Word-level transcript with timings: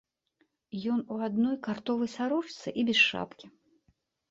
Ён 0.93 1.03
у 1.15 1.17
адной 1.27 1.59
картовай 1.69 2.11
сарочцы 2.15 2.67
і 2.81 2.89
без 2.91 2.99
шапкі. 3.09 3.45